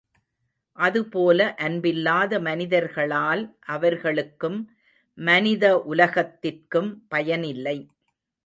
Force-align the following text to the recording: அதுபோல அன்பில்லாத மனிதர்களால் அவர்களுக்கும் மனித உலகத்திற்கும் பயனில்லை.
அதுபோல 0.77 1.39
அன்பில்லாத 1.59 2.39
மனிதர்களால் 2.39 3.43
அவர்களுக்கும் 3.67 4.59
மனித 5.17 5.63
உலகத்திற்கும் 5.85 6.91
பயனில்லை. 7.07 7.77